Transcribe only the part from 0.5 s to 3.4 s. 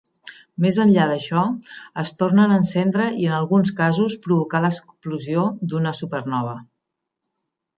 Més enllà d'això, es tornen a encendre i, en